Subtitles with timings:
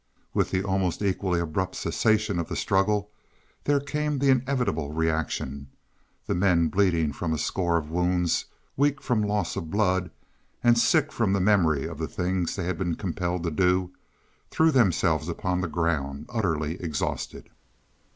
[0.33, 3.11] With the almost equally abrupt cessation of the struggle
[3.65, 5.67] there came the inevitable reaction;
[6.25, 8.45] the men bleeding from a score of wounds,
[8.75, 10.09] weak from loss of blood,
[10.63, 13.91] and sick from the memory of the things they had been compelled to do,
[14.49, 17.51] threw themselves upon the ground utterly exhausted.